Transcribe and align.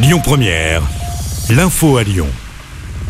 Lyon 0.00 0.20
Première, 0.22 0.82
l'info 1.50 1.96
à 1.96 2.04
Lyon. 2.04 2.28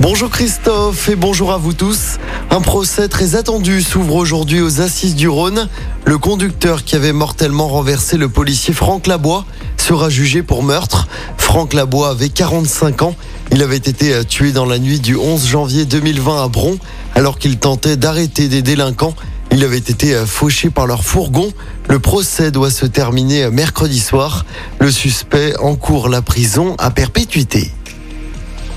Bonjour 0.00 0.30
Christophe 0.30 1.10
et 1.10 1.16
bonjour 1.16 1.52
à 1.52 1.58
vous 1.58 1.74
tous. 1.74 2.16
Un 2.50 2.62
procès 2.62 3.08
très 3.08 3.36
attendu 3.36 3.82
s'ouvre 3.82 4.14
aujourd'hui 4.14 4.62
aux 4.62 4.80
assises 4.80 5.14
du 5.14 5.28
Rhône. 5.28 5.68
Le 6.06 6.16
conducteur 6.16 6.84
qui 6.84 6.96
avait 6.96 7.12
mortellement 7.12 7.68
renversé 7.68 8.16
le 8.16 8.30
policier 8.30 8.72
Franck 8.72 9.06
Labois 9.06 9.44
sera 9.76 10.08
jugé 10.08 10.42
pour 10.42 10.62
meurtre. 10.62 11.08
Franck 11.36 11.74
Labois 11.74 12.08
avait 12.08 12.30
45 12.30 13.02
ans. 13.02 13.16
Il 13.52 13.62
avait 13.62 13.76
été 13.76 14.24
tué 14.24 14.52
dans 14.52 14.64
la 14.64 14.78
nuit 14.78 14.98
du 14.98 15.14
11 15.14 15.46
janvier 15.46 15.84
2020 15.84 16.42
à 16.42 16.48
Bron 16.48 16.78
alors 17.14 17.38
qu'il 17.38 17.58
tentait 17.58 17.98
d'arrêter 17.98 18.48
des 18.48 18.62
délinquants. 18.62 19.14
Il 19.50 19.64
avait 19.64 19.78
été 19.78 20.14
fauché 20.26 20.70
par 20.70 20.86
leur 20.86 21.02
fourgon. 21.02 21.52
Le 21.88 21.98
procès 21.98 22.50
doit 22.50 22.70
se 22.70 22.86
terminer 22.86 23.50
mercredi 23.50 23.98
soir. 23.98 24.44
Le 24.78 24.90
suspect 24.90 25.56
encourt 25.58 26.08
la 26.08 26.22
prison 26.22 26.74
à 26.78 26.90
perpétuité. 26.90 27.72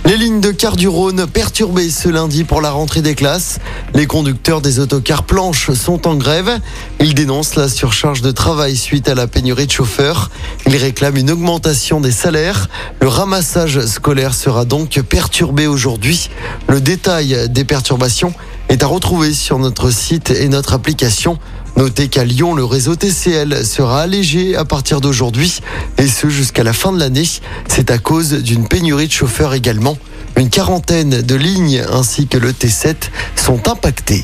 Les 0.05 0.17
lignes 0.17 0.41
de 0.41 0.51
car 0.51 0.75
du 0.75 0.87
Rhône 0.87 1.27
perturbées 1.27 1.91
ce 1.91 2.09
lundi 2.09 2.43
pour 2.43 2.59
la 2.59 2.71
rentrée 2.71 3.01
des 3.01 3.13
classes. 3.13 3.59
Les 3.93 4.07
conducteurs 4.07 4.59
des 4.59 4.79
autocars 4.79 5.23
planches 5.23 5.71
sont 5.71 6.07
en 6.07 6.15
grève. 6.15 6.59
Ils 6.99 7.13
dénoncent 7.13 7.55
la 7.55 7.69
surcharge 7.69 8.21
de 8.21 8.31
travail 8.31 8.75
suite 8.75 9.07
à 9.07 9.15
la 9.15 9.27
pénurie 9.27 9.67
de 9.67 9.71
chauffeurs. 9.71 10.31
Ils 10.65 10.75
réclament 10.75 11.17
une 11.17 11.31
augmentation 11.31 12.01
des 12.01 12.11
salaires. 12.11 12.67
Le 12.99 13.07
ramassage 13.07 13.85
scolaire 13.85 14.33
sera 14.33 14.65
donc 14.65 14.99
perturbé 15.01 15.67
aujourd'hui. 15.67 16.29
Le 16.67 16.81
détail 16.81 17.47
des 17.49 17.63
perturbations 17.63 18.33
est 18.71 18.83
à 18.83 18.87
retrouver 18.87 19.33
sur 19.33 19.59
notre 19.59 19.91
site 19.91 20.29
et 20.29 20.47
notre 20.47 20.73
application. 20.73 21.37
Notez 21.75 22.07
qu'à 22.07 22.23
Lyon, 22.23 22.55
le 22.55 22.63
réseau 22.63 22.95
TCL 22.95 23.65
sera 23.65 24.01
allégé 24.01 24.55
à 24.55 24.63
partir 24.63 25.01
d'aujourd'hui 25.01 25.59
et 25.97 26.07
ce 26.07 26.29
jusqu'à 26.29 26.63
la 26.63 26.71
fin 26.71 26.93
de 26.93 26.99
l'année. 26.99 27.27
C'est 27.67 27.91
à 27.91 27.97
cause 27.97 28.31
d'une 28.31 28.69
pénurie 28.69 29.07
de 29.07 29.11
chauffeurs 29.11 29.53
également. 29.53 29.97
Une 30.37 30.49
quarantaine 30.49 31.21
de 31.21 31.35
lignes 31.35 31.83
ainsi 31.91 32.27
que 32.27 32.37
le 32.37 32.53
T7 32.53 32.95
sont 33.35 33.67
impactés. 33.67 34.23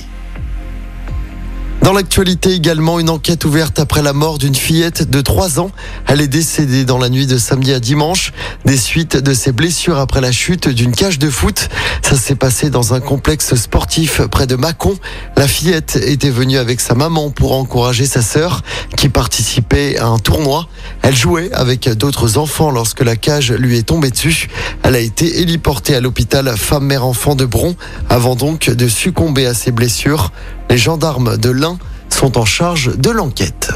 Dans 1.88 1.94
l'actualité 1.94 2.52
également, 2.52 3.00
une 3.00 3.10
enquête 3.10 3.46
ouverte 3.46 3.80
après 3.80 4.02
la 4.02 4.12
mort 4.12 4.40
d'une 4.40 4.56
fillette 4.56 5.10
de 5.10 5.22
3 5.22 5.62
ans. 5.62 5.72
Elle 6.06 6.20
est 6.20 6.28
décédée 6.28 6.84
dans 6.84 6.98
la 6.98 7.08
nuit 7.08 7.28
de 7.28 7.38
samedi 7.38 7.72
à 7.72 7.80
dimanche 7.80 8.34
des 8.66 8.76
suites 8.76 9.16
de 9.16 9.34
ses 9.34 9.54
blessures 9.54 9.98
après 9.98 10.20
la 10.20 10.34
chute 10.34 10.68
d'une 10.68 10.92
cage 10.92 11.18
de 11.18 11.30
foot. 11.30 11.70
Ça 12.02 12.18
s'est 12.18 12.36
passé 12.36 12.70
dans 12.70 12.94
un 12.94 13.00
complexe 13.00 13.56
sportif 13.56 14.20
près 14.30 14.48
de 14.48 14.58
Mâcon. 14.58 14.98
La 15.38 15.48
fillette 15.48 15.96
était 15.96 16.30
venue 16.30 16.58
avec 16.58 16.82
sa 16.82 16.94
maman 16.94 17.30
pour 17.30 17.54
encourager 17.54 18.06
sa 18.06 18.22
sœur 18.22 18.64
qui 18.98 19.08
participait 19.08 19.98
à 19.98 20.08
un 20.08 20.20
tournoi. 20.20 20.68
Elle 21.04 21.16
jouait 21.16 21.54
avec 21.54 21.88
d'autres 21.88 22.38
enfants 22.38 22.70
lorsque 22.70 23.00
la 23.00 23.16
cage 23.16 23.54
lui 23.54 23.78
est 23.78 23.84
tombée 23.84 24.12
dessus. 24.12 24.50
Elle 24.84 24.96
a 24.96 25.00
été 25.00 25.40
héliportée 25.40 25.96
à 25.96 26.02
l'hôpital 26.02 26.54
femme-mère-enfant 26.58 27.36
de 27.36 27.46
Bron 27.46 27.78
avant 28.10 28.36
donc 28.36 28.70
de 28.70 28.90
succomber 28.90 29.46
à 29.46 29.54
ses 29.54 29.72
blessures. 29.72 30.34
Les 30.70 30.78
gendarmes 30.78 31.38
de 31.38 31.50
l'Ain 31.50 31.77
sont 32.10 32.38
en 32.38 32.46
charge 32.46 32.98
de 32.98 33.10
l'enquête. 33.10 33.72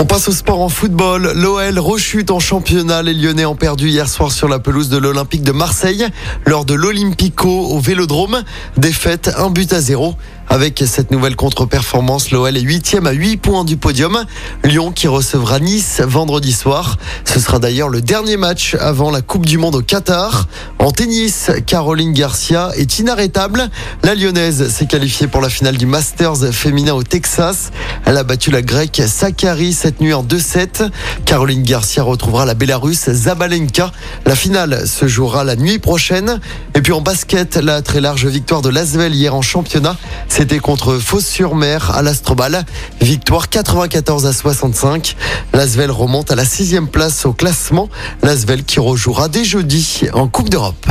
On 0.00 0.04
passe 0.04 0.28
au 0.28 0.32
sport 0.32 0.60
en 0.60 0.68
football. 0.68 1.32
L'OL 1.34 1.78
rechute 1.80 2.30
en 2.30 2.38
championnat. 2.38 3.02
Les 3.02 3.14
Lyonnais 3.14 3.44
ont 3.44 3.56
perdu 3.56 3.88
hier 3.88 4.08
soir 4.08 4.30
sur 4.30 4.46
la 4.46 4.60
pelouse 4.60 4.88
de 4.88 4.96
l'Olympique 4.96 5.42
de 5.42 5.50
Marseille 5.50 6.06
lors 6.46 6.64
de 6.64 6.74
l'Olympico 6.74 7.48
au 7.48 7.80
Vélodrome. 7.80 8.44
Défaite, 8.76 9.30
un 9.36 9.50
but 9.50 9.72
à 9.72 9.80
zéro. 9.80 10.14
Avec 10.50 10.82
cette 10.86 11.10
nouvelle 11.10 11.36
contre-performance, 11.36 12.30
l'OL 12.30 12.56
est 12.56 12.62
huitième 12.62 13.06
à 13.06 13.12
8 13.12 13.36
points 13.36 13.64
du 13.64 13.76
podium. 13.76 14.24
Lyon 14.64 14.92
qui 14.92 15.06
recevra 15.06 15.60
Nice 15.60 16.00
vendredi 16.00 16.52
soir. 16.52 16.96
Ce 17.24 17.38
sera 17.38 17.58
d'ailleurs 17.58 17.90
le 17.90 18.00
dernier 18.00 18.38
match 18.38 18.74
avant 18.80 19.10
la 19.10 19.20
Coupe 19.20 19.44
du 19.44 19.58
Monde 19.58 19.74
au 19.74 19.82
Qatar. 19.82 20.48
En 20.78 20.90
tennis, 20.90 21.50
Caroline 21.66 22.14
Garcia 22.14 22.70
est 22.76 22.98
inarrêtable. 22.98 23.68
La 24.02 24.14
Lyonnaise 24.14 24.68
s'est 24.72 24.86
qualifiée 24.86 25.26
pour 25.26 25.42
la 25.42 25.50
finale 25.50 25.76
du 25.76 25.84
Masters 25.84 26.52
féminin 26.52 26.94
au 26.94 27.02
Texas. 27.02 27.70
Elle 28.06 28.16
a 28.16 28.24
battu 28.24 28.50
la 28.50 28.62
Grecque 28.62 29.02
Sakari 29.06 29.74
cette 29.74 30.00
nuit 30.00 30.14
en 30.14 30.24
2-7. 30.24 30.88
Caroline 31.26 31.62
Garcia 31.62 32.02
retrouvera 32.02 32.46
la 32.46 32.54
Bélarusse 32.54 33.10
Zabalenka. 33.10 33.92
La 34.24 34.34
finale 34.34 34.88
se 34.88 35.06
jouera 35.08 35.44
la 35.44 35.56
nuit 35.56 35.78
prochaine. 35.78 36.40
Et 36.74 36.80
puis 36.80 36.92
en 36.92 37.02
basket, 37.02 37.56
la 37.56 37.82
très 37.82 38.00
large 38.00 38.24
victoire 38.26 38.62
de 38.62 38.70
Lasvel 38.70 39.14
hier 39.14 39.34
en 39.34 39.42
championnat. 39.42 39.96
C'était 40.38 40.60
contre 40.60 41.00
Fos-sur-Mer 41.00 41.90
à 41.96 42.02
l'Astrobal. 42.02 42.64
Victoire 43.00 43.48
94 43.48 44.24
à 44.24 44.32
65. 44.32 45.16
L'Asvel 45.52 45.90
remonte 45.90 46.30
à 46.30 46.36
la 46.36 46.44
sixième 46.44 46.86
place 46.86 47.26
au 47.26 47.32
classement. 47.32 47.88
L'Asvel 48.22 48.62
qui 48.62 48.78
rejouera 48.78 49.28
dès 49.28 49.42
jeudi 49.42 50.02
en 50.12 50.28
Coupe 50.28 50.48
d'Europe. 50.48 50.86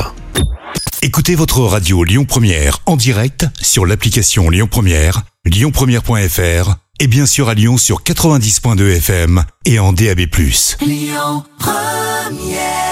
Écoutez 1.02 1.36
votre 1.36 1.62
radio 1.62 2.04
Lyon 2.04 2.26
Première 2.26 2.80
en 2.88 2.98
direct 2.98 3.46
sur 3.62 3.86
l'application 3.86 4.50
Lyon 4.50 4.68
Première, 4.70 5.22
lyonpremière.fr 5.46 6.76
et 7.00 7.08
bien 7.08 7.26
sûr 7.26 7.48
à 7.48 7.54
Lyon 7.54 7.78
sur 7.78 8.04
90.2 8.04 8.98
FM 8.98 9.46
et 9.64 9.80
en 9.80 9.94
DAB+. 9.94 10.28
Lyon 10.82 11.46
Première 11.58 12.87